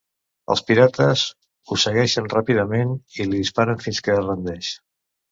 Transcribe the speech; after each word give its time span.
Els 0.53 0.61
pirates 0.67 1.25
ho 1.67 1.75
segueixen 1.83 2.29
ràpidament 2.33 2.93
i 3.19 3.27
li 3.27 3.43
disparen 3.43 3.83
fins 3.85 4.01
que 4.07 4.15
es 4.15 4.23
rendeix. 4.23 4.71